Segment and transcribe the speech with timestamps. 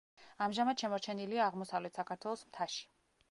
[0.45, 2.83] ამჟამად შემორჩენილია აღმოსავლეთ საქართველოს მთაში.